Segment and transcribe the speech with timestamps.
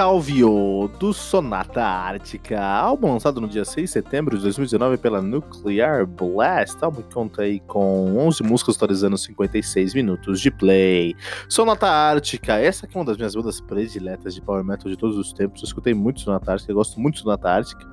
[0.00, 6.06] Salvio do Sonata Ártica, álbum lançado no dia 6 de setembro de 2019 pela Nuclear
[6.06, 6.82] Blast.
[6.82, 11.14] Álbum que conta aí com 11 músicas totalizando 56 minutos de play.
[11.50, 15.18] Sonata Ártica, essa aqui é uma das minhas bandas prediletas de power metal de todos
[15.18, 15.60] os tempos.
[15.60, 17.86] Eu escutei muito Sonata Ártica, eu gosto muito de Sonata Ártica.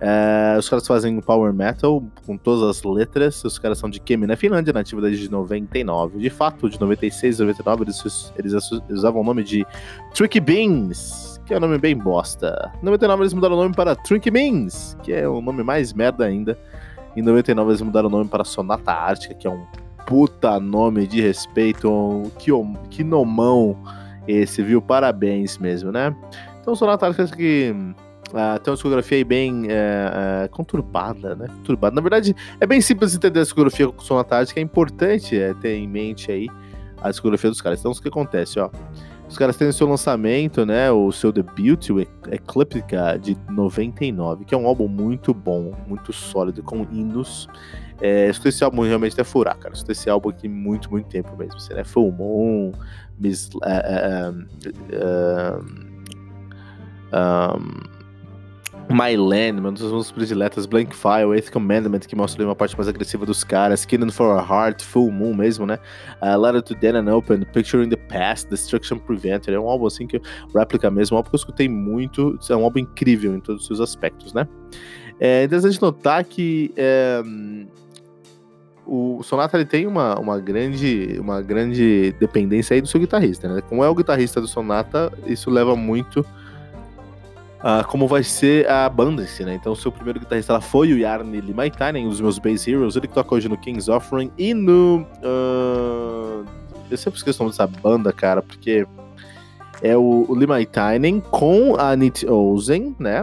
[0.00, 3.44] É, os caras fazem power metal com todas as letras.
[3.44, 6.18] Os caras são de Kemi, na Finlândia, nativa desde 99.
[6.18, 9.66] De fato, de 96 e 99, eles, eles usavam o nome de
[10.14, 12.72] Tricky Beans, que é um nome bem bosta.
[12.80, 16.24] Em 99 eles mudaram o nome para Tricky Beans, que é um nome mais merda
[16.24, 16.58] ainda.
[17.14, 19.66] Em 99 eles mudaram o nome para Sonata Ártica, que é um
[20.06, 22.32] puta nome de respeito.
[22.38, 22.50] Que,
[22.88, 23.76] que nomão
[24.26, 24.80] esse, viu?
[24.80, 26.16] Parabéns mesmo, né?
[26.60, 27.74] Então, Sonata Ártica que
[28.30, 31.48] Uh, tem uma discografia aí bem uh, uh, conturbada, né?
[31.48, 31.94] Conturbada.
[31.96, 35.74] Na verdade, é bem simples entender a discografia com Sonata Ártica, é importante é, ter
[35.74, 36.48] em mente aí
[37.02, 37.80] a discografia dos caras.
[37.80, 38.70] Então, o que acontece, ó?
[39.28, 40.90] Os caras têm o seu lançamento, né?
[40.90, 46.62] O seu debut, o Ecliptica, de 99, que é um álbum muito bom, muito sólido,
[46.62, 47.48] com hinos.
[48.00, 49.74] É, escutei esse álbum realmente até furar, cara.
[49.74, 51.58] Escutei esse álbum aqui muito, muito tempo mesmo.
[51.60, 51.84] Você, né?
[51.84, 52.72] Full Moon,
[53.18, 53.50] Miss.
[53.54, 54.34] Uh,
[57.12, 57.99] um,
[58.88, 62.88] My Land, uma das músicas prediletas, Blank File, Eighth Commandment, que mostra uma parte mais
[62.88, 65.78] agressiva dos caras, Killing for a Heart, Full Moon mesmo, né?
[66.22, 69.86] Uh, Letter to Dead and Open, Picture in the Past, Destruction Preventer, é um álbum
[69.86, 70.20] assim que
[70.54, 73.66] réplica mesmo, um álbum que eu escutei muito, é um álbum incrível em todos os
[73.66, 74.48] seus aspectos, né?
[75.20, 77.22] É interessante notar que é,
[78.86, 83.60] o Sonata ele tem uma, uma, grande, uma grande dependência aí do seu guitarrista, né?
[83.68, 86.26] Como é o guitarrista do Sonata, isso leva muito
[87.60, 89.54] uh, como vai ser a banda em si, né?
[89.54, 92.96] Então, seu primeiro guitarrista lá foi o Yarni Limaitainen, um dos meus Bass Heroes.
[92.96, 95.06] Ele que toca hoje no King's Offering e no.
[95.22, 96.44] Uh,
[96.90, 98.86] eu sempre esqueço o nome dessa banda, cara, porque
[99.82, 103.22] é o, o Limaitainen com a Nit Ozen, né?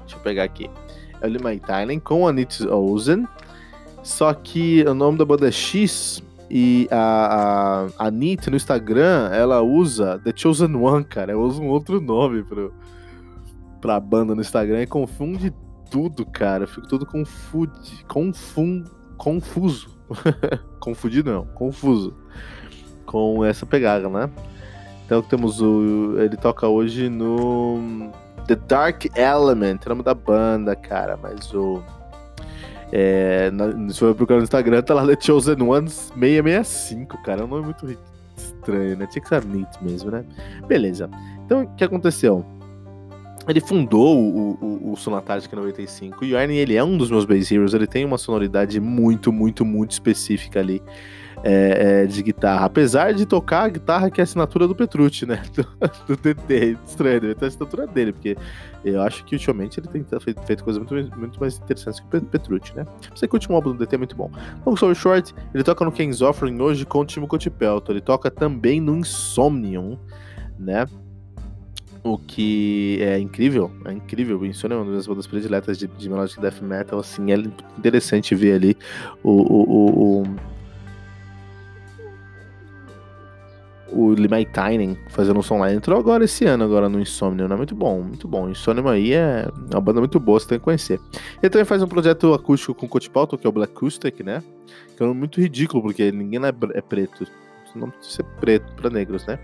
[0.00, 0.70] Deixa eu pegar aqui.
[1.20, 3.26] É o Limaitainen com a Nit Ozen.
[4.02, 9.30] Só que o nome da banda é X e a, a, a Nit no Instagram,
[9.32, 11.32] ela usa The Chosen One, cara.
[11.32, 12.72] Ela usa um outro nome pro,
[13.84, 15.52] pra banda no Instagram e confunde
[15.90, 16.64] tudo, cara.
[16.64, 18.82] Eu fico todo confude, confun,
[19.18, 19.94] confuso.
[20.80, 22.14] Confundido não, confuso.
[23.04, 24.30] Com essa pegada, né?
[25.04, 26.14] Então temos o.
[26.18, 28.10] Ele toca hoje no.
[28.46, 31.18] The Dark Element, é nome da banda, cara.
[31.22, 31.82] Mas o.
[32.90, 37.42] É, na, se for procurar no Instagram, tá lá The Chosen Ones 665, cara.
[37.42, 37.86] É um nome muito
[38.36, 39.06] estranho, né?
[39.06, 40.24] Tinha que ser Neat mesmo, né?
[40.66, 41.10] Beleza.
[41.44, 42.44] Então, o que aconteceu?
[43.48, 47.24] Ele fundou o, o, o Sonatática 95 e o Arne, ele é um dos meus
[47.24, 50.82] bass heroes, ele tem uma sonoridade muito, muito, muito específica ali
[51.44, 52.64] é, é, de guitarra.
[52.64, 55.42] Apesar de tocar a guitarra que é a assinatura do Petrucci, né?
[55.54, 58.36] Do, do DT, estranho, deve ter a assinatura dele, porque
[58.82, 62.20] eu acho que ultimamente ele tem feito, feito coisas muito, muito mais interessantes que o
[62.22, 62.84] Petrucci, né?
[63.14, 64.30] Você que o último álbum do DT é muito bom.
[64.64, 68.30] Long Story Short, ele toca no King's Offering hoje com o Timo Cotipelto, ele toca
[68.30, 69.98] também no Insomnium,
[70.58, 70.86] né?
[72.04, 74.38] O que é incrível, é incrível.
[74.38, 76.98] O Insomnia é uma das bandas prediletas de, de melodic death metal.
[76.98, 77.36] Assim, é
[77.78, 78.76] interessante ver ali
[79.22, 80.22] o, o,
[83.90, 84.14] o, o
[84.52, 85.72] Tynen fazendo um som lá.
[85.72, 87.56] Entrou agora esse ano, agora no Insomnium, né?
[87.56, 88.50] Muito bom, muito bom.
[88.50, 91.00] Insomnium aí é uma banda muito boa, você tem que conhecer.
[91.42, 94.42] Ele também faz um projeto acústico com Coach Palto, que é o Black Acoustic, né?
[94.94, 97.26] Que é muito ridículo, porque ninguém é, é preto.
[97.74, 99.38] Não precisa ser preto para negros, né?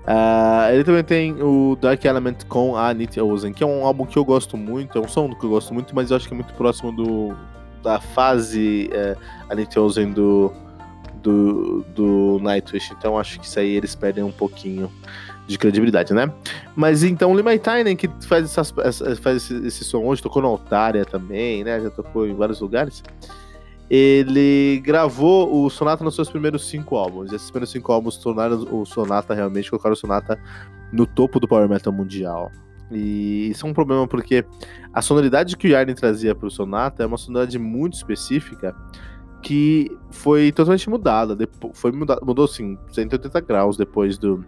[0.00, 4.06] Uh, ele também tem o Dark Element com a Anita Ozen, que é um álbum
[4.06, 6.34] que eu gosto muito, é um som que eu gosto muito, mas eu acho que
[6.34, 7.36] é muito próximo do,
[7.82, 9.18] da fase uh,
[9.50, 10.52] Anita Ozen do,
[11.22, 14.90] do, do Nightwish, então acho que isso aí eles perdem um pouquinho
[15.46, 16.32] de credibilidade, né?
[16.74, 18.70] Mas então o Limay Tynen, que faz, essas,
[19.20, 21.80] faz esse, esse, som hoje, tocou na Altária também, né?
[21.80, 23.02] Já tocou em vários lugares
[23.90, 27.32] ele gravou o Sonata nos seus primeiros cinco álbuns.
[27.32, 30.40] Esses primeiros cinco álbuns tornaram o Sonata realmente, colocaram o Sonata
[30.92, 32.52] no topo do Power Metal mundial.
[32.90, 34.44] E isso é um problema porque
[34.92, 38.74] a sonoridade que o Yarden trazia para o Sonata é uma sonoridade muito específica
[39.42, 41.36] que foi totalmente mudada.
[41.74, 44.44] Foi mudado, mudou assim, 180 graus depois do,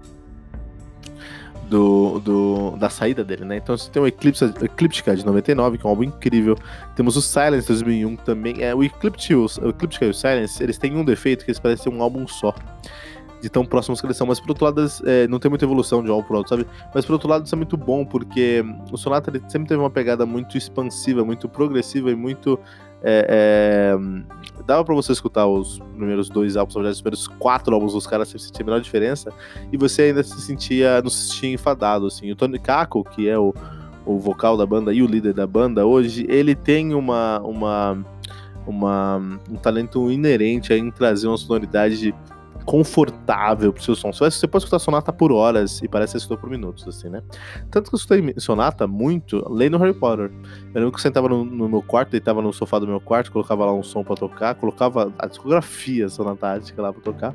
[1.68, 3.56] do, do, da saída dele, né?
[3.56, 6.56] Então você tem o Eclipse, Ecliptica de 99, que é um álbum incrível.
[6.94, 8.62] Temos o Silence de 2001 também.
[8.62, 12.02] É, o Eclipse, o, e o Silence, eles têm um defeito que eles parecem um
[12.02, 12.54] álbum só.
[13.40, 16.00] De tão próximos que eles são, mas por outro lado, é, não tem muita evolução
[16.00, 16.64] de um álbum pro outro, sabe?
[16.94, 20.24] Mas por outro lado, isso é muito bom, porque o Sonata sempre teve uma pegada
[20.24, 22.56] muito expansiva, muito progressiva e muito
[23.02, 28.06] é, é, dava para você escutar os primeiros dois álbuns, os primeiros quatro álbuns dos
[28.06, 29.32] caras, você sentia a menor diferença,
[29.72, 32.30] e você ainda se sentia, não se sentia enfadado, assim.
[32.30, 33.52] O Tony Kako, que é o,
[34.06, 38.04] o vocal da banda e o líder da banda hoje, ele tem uma, uma,
[38.66, 39.18] uma
[39.50, 42.14] um talento inerente em trazer uma sonoridade
[42.64, 44.12] confortável pro seu som.
[44.12, 47.22] Você pode escutar sonata por horas e parece que você escutou por minutos, assim, né?
[47.70, 50.30] Tanto que eu escutei sonata muito lendo Harry Potter.
[50.30, 53.32] Eu lembro que eu sentava no, no, meu quarto, deitava no sofá do meu quarto,
[53.32, 57.34] colocava lá um som pra tocar, colocava a discografia sonata ártica lá pra tocar.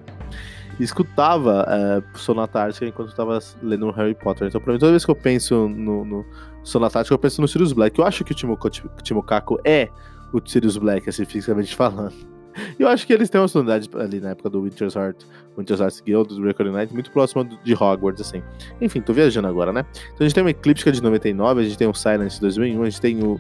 [0.80, 4.48] E escutava é, sonata ártica enquanto eu tava lendo Harry Potter.
[4.48, 6.26] Então, pra mim, toda vez que eu penso no, no
[6.64, 7.98] sonata ártica, eu penso no Sirius Black.
[7.98, 8.58] Eu acho que o Timo,
[9.02, 9.26] Timo
[9.66, 9.90] é
[10.32, 12.37] o Sirius Black, assim, fisicamente falando.
[12.80, 15.24] Eu acho que eles têm uma sonoridade ali na época do Winter's Heart,
[15.58, 18.42] Winter's Heart Guild, do Recording Night, muito próxima de Hogwarts, assim.
[18.82, 19.86] Enfim, tô viajando agora, né?
[20.14, 22.82] Então a gente tem uma Eclipse de 99, a gente tem o Silence de 2001,
[22.82, 23.40] a gente tem o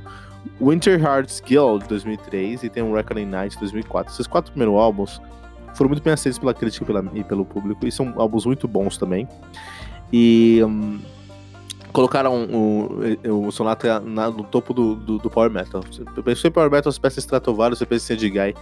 [0.62, 4.14] Winter Hearts Guild de 2003 e tem o Recording Night de 2004.
[4.14, 5.22] Esses quatro primeiros álbuns
[5.74, 8.68] foram muito bem aceitos pela crítica e, pela, e pelo público, e são álbuns muito
[8.68, 9.28] bons também.
[10.12, 10.62] E.
[10.64, 11.00] Um,
[11.98, 15.82] colocaram o, o Sonata na, no topo do, do, do, Power Metal.
[15.82, 18.54] Você pensou em Power Metal, você pensa em Stratovarius, você pensa em Guy,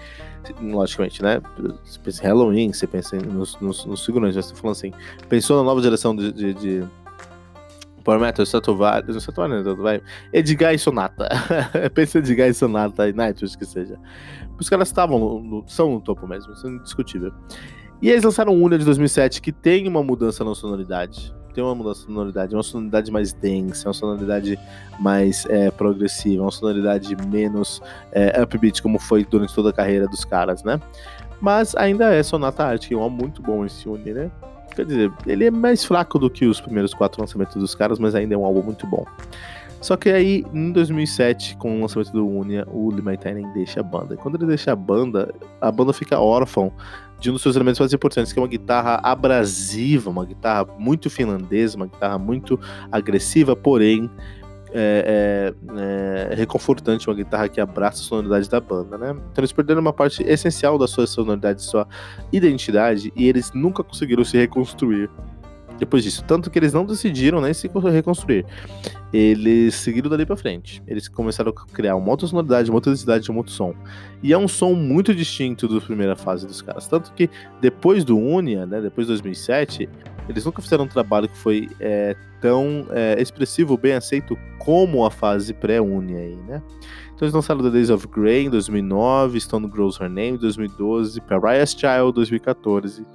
[0.61, 1.41] logicamente, né?
[1.83, 4.93] Você pensa em Halloween, você pensa nos, nos, nos figurantes, tá falando assim.
[5.27, 6.87] Pensou na nova geração de, de, de
[8.05, 10.01] Power Metal, Stratovarius, Stratovarius, vai.
[10.31, 11.27] Edgar e Sonata.
[11.93, 13.99] pensa em Edgar e Sonata e Nightwish que seja.
[14.57, 17.33] Os caras estavam no, no, são no topo mesmo, isso é indiscutível.
[18.01, 21.73] E eles lançaram o Unia de 2007, que tem uma mudança na sonoridade tem uma
[21.73, 24.59] mudança de sonoridade, uma sonoridade mais densa, uma sonoridade
[24.99, 27.81] mais é, progressiva, uma sonoridade menos
[28.11, 30.79] é, upbeat, como foi durante toda a carreira dos caras, né?
[31.41, 34.29] Mas ainda é Sonata Art, que é um álbum muito bom esse Uni, né?
[34.75, 38.13] Quer dizer, ele é mais fraco do que os primeiros quatro lançamentos dos caras, mas
[38.13, 39.05] ainda é um álbum muito bom.
[39.85, 44.15] Só que aí, em 2007, com o lançamento do Unia, o Limaitainen deixa a banda.
[44.15, 46.71] E quando ele deixa a banda, a banda fica órfã
[47.19, 51.09] de um dos seus elementos mais importantes, que é uma guitarra abrasiva, uma guitarra muito
[51.09, 52.59] finlandesa, uma guitarra muito
[52.91, 54.09] agressiva, porém
[54.77, 59.11] é, é, é, reconfortante, uma guitarra que abraça a sonoridade da banda, né?
[59.11, 61.87] Então eles perderam uma parte essencial da sua sonoridade, sua
[62.29, 65.09] identidade, e eles nunca conseguiram se reconstruir
[65.77, 66.23] depois disso.
[66.25, 68.45] Tanto que eles não decidiram nem se reconstruir.
[69.13, 70.81] Eles seguiram dali pra frente.
[70.87, 73.73] Eles começaram a criar uma outra sonoridade, uma outra densidade, um outro som.
[74.21, 76.87] E é um som muito distinto da primeira fase dos caras.
[76.87, 77.29] Tanto que
[77.61, 79.89] depois do Unia, né, depois de 2007,
[80.27, 85.11] eles nunca fizeram um trabalho que foi é, tão é, expressivo, bem aceito como a
[85.11, 86.61] fase pré-Unia aí, né?
[87.13, 91.21] Então eles lançaram The Days of Grey em 2009, Stone Grows Her Name em 2012,
[91.21, 93.05] Pariah's Child em 2014,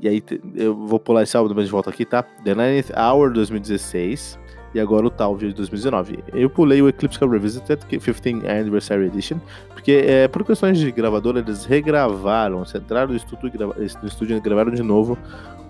[0.00, 0.22] e aí
[0.54, 2.22] eu vou pular esse álbum de volta aqui, tá?
[2.22, 4.38] The Ninth Hour 2016
[4.74, 6.24] e agora o Talvio de 2019.
[6.32, 11.64] Eu pulei o Eclipse Revisited 15th Anniversary Edition, porque é, por questões de gravadora eles
[11.64, 13.52] regravaram, entraram no estúdio,
[14.02, 15.16] no estúdio gravaram de novo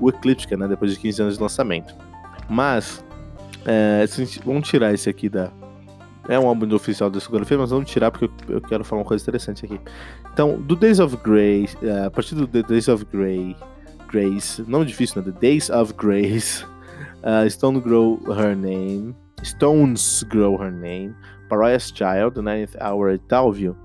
[0.01, 1.95] o Eclipse, né, depois de 15 anos de lançamento.
[2.49, 3.05] Mas,
[3.67, 4.05] é,
[4.45, 5.51] vamos tirar esse aqui da...
[6.27, 9.07] É um álbum oficial da discografia, mas vamos tirar porque eu, eu quero falar uma
[9.07, 9.79] coisa interessante aqui.
[10.33, 13.55] Então, do Days of Grey, é, a partir do Days of Grey
[14.15, 15.33] Grace, não difícil, né?
[15.33, 21.17] The Days of Grace, uh, Stone Grow Her Name, Stones Grow Her Name,
[21.49, 23.77] Pariah's Child, The Ninth Hour e Talvio,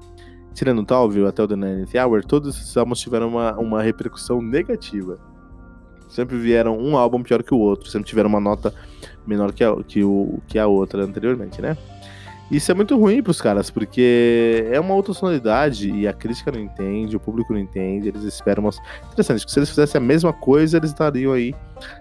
[0.54, 4.40] tirando o Talville até o The Ninth Hour, todos esses álbuns tiveram uma, uma repercussão
[4.40, 5.18] negativa.
[6.08, 8.72] Sempre vieram um álbum pior que o outro, sempre tiveram uma nota
[9.26, 11.76] menor que a, que o, que a outra anteriormente, né?
[12.52, 16.60] Isso é muito ruim pros caras, porque é uma outra sonoridade e a crítica não
[16.60, 18.80] entende, o público não entende, eles esperam umas...
[19.12, 21.54] Interessante, que se eles fizessem a mesma coisa, eles estariam aí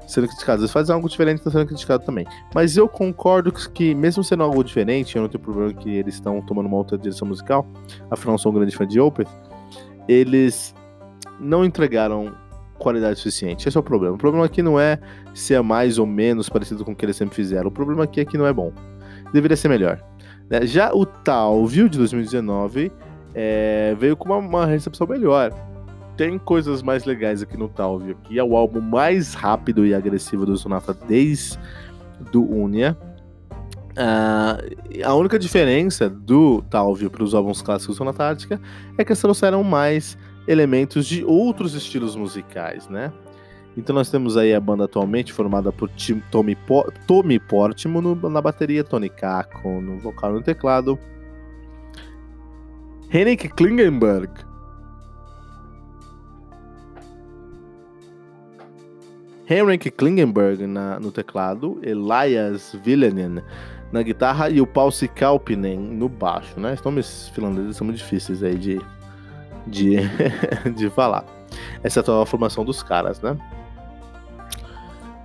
[0.07, 0.62] sendo criticados.
[0.62, 2.26] Eles fazem algo diferente estão sendo criticados também.
[2.55, 6.40] Mas eu concordo que, mesmo sendo algo diferente, eu não tenho problema que eles estão
[6.40, 7.67] tomando uma outra direção musical,
[8.11, 9.28] afinal eu sou um grande fã de Opeth,
[10.09, 10.75] eles
[11.38, 12.35] não entregaram
[12.78, 13.69] qualidade suficiente.
[13.69, 14.14] Esse é o problema.
[14.14, 14.99] O problema aqui não é
[15.35, 17.69] se é mais ou menos parecido com o que eles sempre fizeram.
[17.69, 18.73] O problema aqui é que não é bom.
[19.33, 20.02] Deveria ser melhor.
[20.49, 20.67] Né?
[20.67, 22.93] Já o Talvio de 2019
[23.35, 25.52] é, veio com uma, uma, recepção melhor.
[26.17, 30.45] Tem coisas mais legais aqui no Talvio, que é o álbum mais rápido e agressivo
[30.45, 31.59] do Sonata desde
[32.33, 32.97] do Unia.
[33.93, 38.61] Uh, a única diferença do Talvio para os álbuns clássicos do Sonata Ártica
[38.97, 43.12] é que eles trouxeram mais elementos de outros estilos musicais, né?
[43.78, 48.42] Então nós temos aí a banda atualmente formada por Tim, Tommy, po Tommy Portimo na
[48.42, 50.99] bateria, Tony Kako no vocal e no teclado,
[53.08, 54.32] Henrik Klingenberg
[59.49, 63.40] Henrik Klingenberg na, no teclado, Elias Villanen
[63.92, 66.75] na guitarra e o Pause Kalpinen no baixo, né?
[66.75, 68.80] Os nomes finlandeses são muito difíceis aí de,
[69.68, 69.99] de,
[70.76, 71.25] de falar.
[71.82, 73.38] Essa é a atual formação dos caras, né?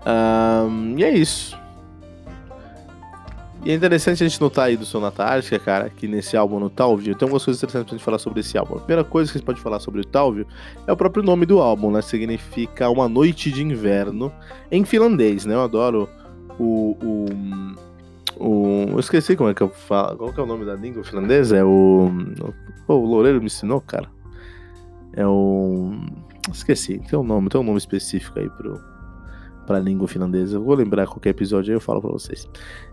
[0.06, 1.58] Um, e é isso.
[3.66, 6.70] E é interessante a gente notar aí do Sonata Ártica, cara, que nesse álbum no
[6.70, 8.76] Talvio, tem algumas coisas interessantes pra gente falar sobre esse álbum.
[8.76, 10.46] A primeira coisa que a gente pode falar sobre o Talvio
[10.86, 12.02] é o próprio nome do álbum, né?
[12.02, 14.34] Significa uma noite de inverno
[14.70, 15.56] em finlandês, né?
[15.56, 16.10] Eu adoro
[16.60, 16.98] o.
[17.02, 17.26] o,
[18.38, 20.18] o eu esqueci como é que eu falo.
[20.18, 21.56] Qual que é o nome da língua finlandesa?
[21.56, 22.12] É o.
[22.86, 24.10] Pô, o Loureiro me ensinou, cara.
[25.14, 25.94] É o.
[26.52, 28.78] Esqueci, tem um nome, tem um nome específico aí pro,
[29.66, 30.58] para a língua finlandesa.
[30.58, 32.48] Eu vou lembrar qualquer episódio aí eu falo para vocês.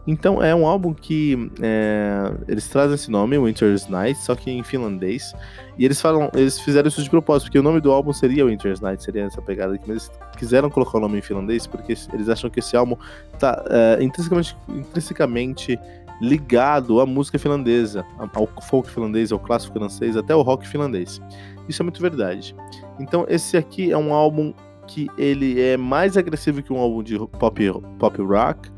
[0.07, 4.63] Então é um álbum que é, eles trazem esse nome, Winter's Night, só que em
[4.63, 5.35] finlandês.
[5.79, 8.81] E eles falam, eles fizeram isso de propósito, porque o nome do álbum seria Winter's
[8.81, 12.29] Night, seria essa pegada aqui, mas eles quiseram colocar o nome em finlandês porque eles
[12.29, 12.97] acham que esse álbum
[13.39, 15.79] tá é, intrinsecamente, intrinsecamente
[16.21, 21.21] ligado à música finlandesa, ao folk finlandês, ao clássico francês, até ao rock finlandês.
[21.69, 22.55] Isso é muito verdade.
[22.99, 24.53] Então esse aqui é um álbum
[24.91, 28.69] que ele é mais agressivo que um álbum de pop, pop rock,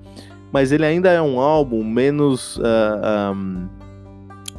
[0.53, 2.63] mas ele ainda é um álbum menos uh,
[3.03, 3.69] ah, um,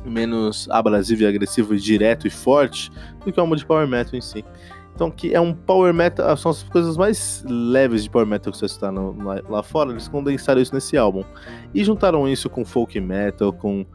[0.03, 2.91] menos abrasivo e agressivo, direto e forte
[3.23, 4.43] do que o álbum de power metal em si.
[4.95, 8.57] Então, que é um power metal, são as coisas mais leves de power metal que
[8.57, 11.23] você está no, lá, lá, fora, eles condensaram isso nesse álbum.
[11.73, 13.85] E juntaram isso com folk metal, com.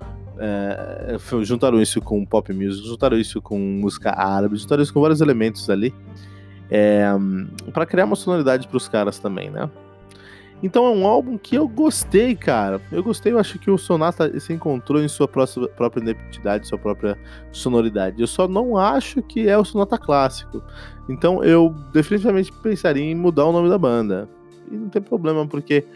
[0.41, 5.21] É, juntaram isso com pop music, juntaram isso com música árabe, juntaram isso com vários
[5.21, 5.93] elementos ali
[6.71, 7.07] é,
[7.73, 9.69] para criar uma sonoridade para os caras também, né?
[10.63, 12.81] Então é um álbum que eu gostei, cara.
[12.91, 17.17] Eu gostei, eu acho que o Sonata se encontrou em sua própria identidade, sua própria
[17.53, 18.21] sonoridade.
[18.21, 20.63] Eu só não acho que é o Sonata clássico.
[21.09, 24.29] Então eu definitivamente pensaria em mudar o nome da banda.
[24.71, 25.87] E não tem problema, porque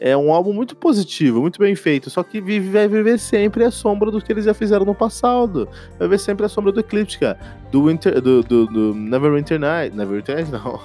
[0.00, 3.70] é um álbum muito positivo, muito bem feito, só que vive, vai viver sempre a
[3.70, 5.68] sombra do que eles já fizeram no passado.
[5.98, 7.38] Vai viver sempre a sombra do Ecliptica,
[7.70, 10.80] do Winter, do, do, do Neverwinter Night, Neverwinter Night não,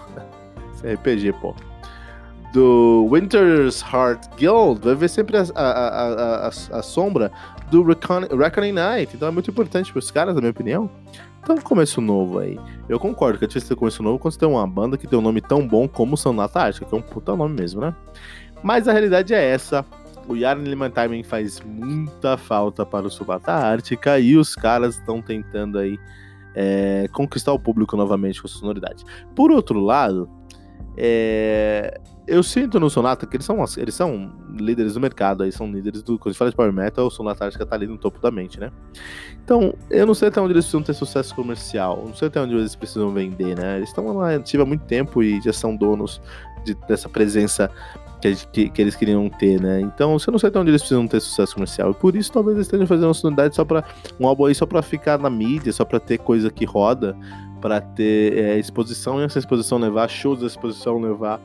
[0.74, 1.56] Esse é RPG, pô.
[2.52, 7.32] Do Winter's Heart Guild, vai ver sempre a, a, a, a, sombra
[7.72, 9.16] do Reckoning Night.
[9.16, 10.90] Então é muito importante para os caras, na minha opinião.
[11.44, 12.58] Então, começo novo aí.
[12.88, 15.20] Eu concordo que é difícil ter começo novo quando você tem uma banda que tem
[15.20, 17.94] um nome tão bom como Sonata Ártica, que é um puta nome mesmo, né?
[18.64, 19.86] Mas a realidade é essa.
[20.28, 25.78] O Yarn Timing faz muita falta para o Subata Ártica e os caras estão tentando
[25.78, 26.00] aí
[26.56, 29.04] é, conquistar o público novamente com sonoridade.
[29.36, 30.30] Por outro lado,
[30.96, 35.70] é, eu sinto no Sonata que eles são, eles são líderes do mercado, aí são
[35.70, 36.18] líderes do.
[36.18, 38.32] Quando a gente fala de Power Metal, o Sonata Ártica tá ali no topo da
[38.32, 38.72] mente, né?
[39.44, 42.56] Então, eu não sei até onde eles precisam ter sucesso comercial, não sei até onde
[42.56, 43.78] eles precisam vender, né?
[43.78, 46.22] Eles estão lá ativa há muito tempo e já são donos
[46.64, 47.70] de, dessa presença
[48.24, 49.82] que, que, que, eles queriam ter, né?
[49.82, 51.92] Então, você não sei até onde eles precisam ter sucesso comercial.
[51.92, 53.84] E por isso, talvez eles estejam fazendo uma sonoridade só pra.
[54.18, 57.18] Um álbum aí só pra ficar na mídia, só pra ter coisa que roda,
[57.60, 61.42] pra ter é, exposição e essa exposição levar, shows da exposição levar.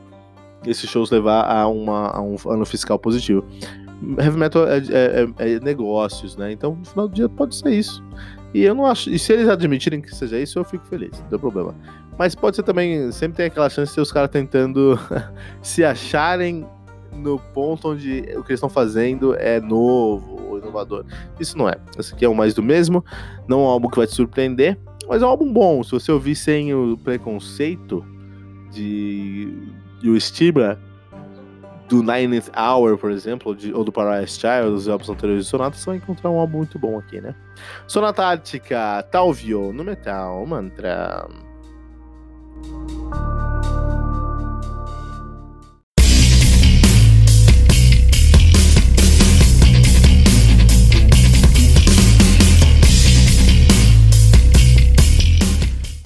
[0.65, 3.45] Esses shows levar a, uma, a um ano fiscal positivo.
[4.17, 6.51] Heavy metal é, é, é, é negócios, né?
[6.51, 8.01] Então, no final do dia, pode ser isso.
[8.53, 9.09] E eu não acho.
[9.09, 11.75] E se eles admitirem que seja isso, eu fico feliz, não tem problema.
[12.19, 14.99] Mas pode ser também, sempre tem aquela chance de os caras tentando
[15.63, 16.67] se acharem
[17.13, 21.05] no ponto onde o que eles estão fazendo é novo, inovador.
[21.39, 21.77] Isso não é.
[21.97, 23.05] Esse aqui é o mais do mesmo.
[23.47, 25.81] Não é um álbum que vai te surpreender, mas é um álbum bom.
[25.81, 28.05] Se você ouvir sem o preconceito
[28.69, 29.71] de
[30.03, 30.77] e o Stiba
[31.87, 35.77] do Ninth Hour, por exemplo, de, ou do Paradise Child, os álbuns anteriores de Sonata,
[35.77, 37.33] você vai encontrar um álbum muito bom aqui, né?
[37.87, 41.25] Sonata Ártica, Talvio, no Metal Mantra.
[42.55, 43.28] Música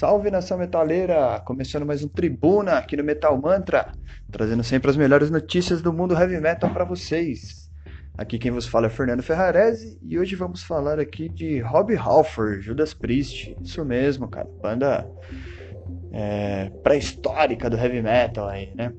[0.00, 1.38] Salve nação metaleira!
[1.44, 3.92] Começando mais um Tribuna aqui no Metal Mantra,
[4.32, 7.70] trazendo sempre as melhores notícias do mundo heavy metal para vocês.
[8.16, 12.62] Aqui quem vos fala é Fernando Ferrarese e hoje vamos falar aqui de Rob Halford,
[12.62, 13.54] Judas Priest.
[13.60, 15.06] Isso mesmo, cara, banda
[16.12, 18.94] é, pré-histórica do heavy metal aí, né?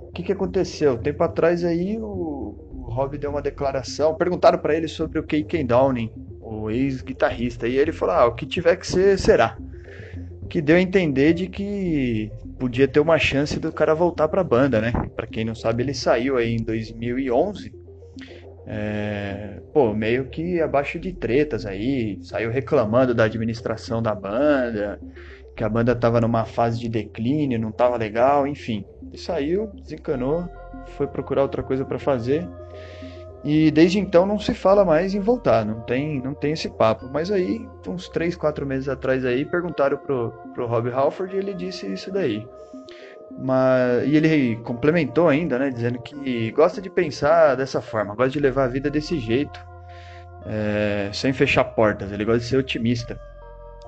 [0.00, 0.96] O que, que aconteceu?
[0.96, 5.64] Tempo atrás aí o, o Rob deu uma declaração, perguntaram para ele sobre o K.K.
[5.64, 6.10] Downing,
[6.40, 9.58] o ex-guitarrista, e ele falou: ah, o que tiver que ser, será
[10.46, 14.44] que deu a entender de que podia ter uma chance do cara voltar para a
[14.44, 14.92] banda, né?
[15.14, 17.72] Para quem não sabe, ele saiu aí em 2011,
[18.66, 25.00] é, pô, meio que abaixo de tretas aí, saiu reclamando da administração da banda,
[25.56, 28.84] que a banda tava numa fase de declínio, não tava legal, enfim.
[29.08, 30.48] Ele saiu, desencanou,
[30.96, 32.46] foi procurar outra coisa para fazer
[33.44, 37.08] e desde então não se fala mais em voltar, não tem, não tem esse papo.
[37.12, 41.54] Mas aí, uns 3, 4 meses atrás aí, perguntaram pro, pro Rob Halford e ele
[41.54, 42.46] disse isso daí.
[43.38, 48.40] Mas, e ele complementou ainda, né, dizendo que gosta de pensar dessa forma, gosta de
[48.40, 49.60] levar a vida desse jeito,
[50.46, 53.20] é, sem fechar portas, ele gosta de ser otimista.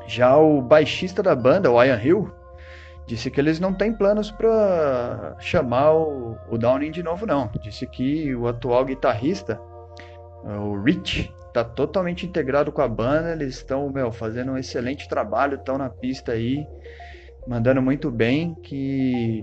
[0.06, 2.32] Já o baixista da banda, o Ian Hill,
[3.08, 7.50] disse que eles não têm planos para chamar o, o Downing de novo, não.
[7.62, 9.58] Disse que o atual guitarrista,
[10.44, 13.32] o Rich, está totalmente integrado com a banda.
[13.32, 16.66] Eles estão, fazendo um excelente trabalho, estão na pista aí,
[17.46, 18.54] mandando muito bem.
[18.62, 19.42] Que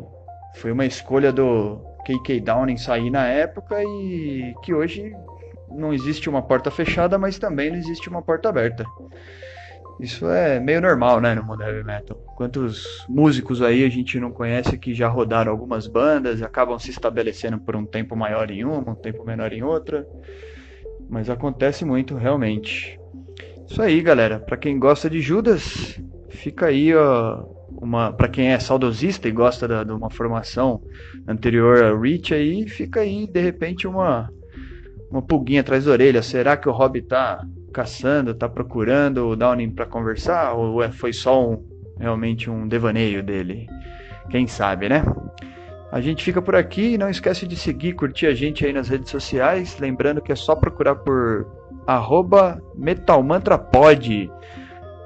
[0.58, 5.12] foi uma escolha do KK Downing sair na época e que hoje
[5.72, 8.86] não existe uma porta fechada, mas também não existe uma porta aberta.
[10.00, 12.18] Isso é meio normal, né, no mundo heavy metal.
[12.36, 17.58] Quantos músicos aí a gente não conhece que já rodaram algumas bandas acabam se estabelecendo
[17.60, 20.06] por um tempo maior em uma, um tempo menor em outra.
[21.10, 23.00] Mas acontece muito, realmente.
[23.70, 24.40] Isso aí, galera.
[24.40, 29.68] Para quem gosta de Judas, fica aí, ó, uma para quem é saudosista e gosta
[29.68, 30.82] da, de uma formação
[31.28, 34.30] anterior a Reach aí, fica aí de repente uma
[35.10, 36.22] uma pulguinha atrás da orelha.
[36.22, 41.12] Será que o Rob tá caçando, tá procurando o Downing para conversar ou é, foi
[41.12, 41.62] só um,
[42.00, 43.68] realmente um devaneio dele?
[44.30, 45.04] Quem sabe, né?
[45.92, 49.10] A gente fica por aqui, não esquece de seguir, curtir a gente aí nas redes
[49.10, 51.46] sociais, lembrando que é só procurar por
[52.76, 54.32] metalmantrapod.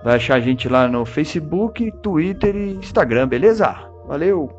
[0.03, 3.75] Vai achar a gente lá no Facebook, Twitter e Instagram, beleza?
[4.07, 4.58] Valeu!